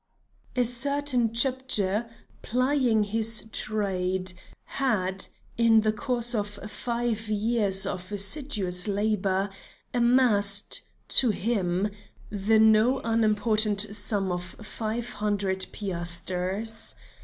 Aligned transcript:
A 0.55 0.65
certain 0.65 1.29
Chepdji, 1.31 2.09
plying 2.41 3.03
his 3.03 3.47
trade, 3.51 4.33
had, 4.65 5.27
in 5.59 5.81
the 5.81 5.91
course 5.93 6.33
of 6.33 6.47
five 6.71 7.29
years 7.29 7.85
of 7.85 8.11
assiduous 8.11 8.87
labor, 8.87 9.51
amassed, 9.93 10.81
to 11.09 11.29
him, 11.29 11.91
the 12.31 12.57
no 12.57 12.99
unimportant 13.03 13.95
sum 13.95 14.31
of 14.31 14.43
five 14.59 15.07
hundred 15.11 15.67
piasters. 15.71 16.95